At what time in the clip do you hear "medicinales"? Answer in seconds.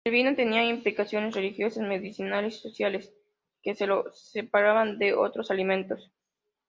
1.87-2.55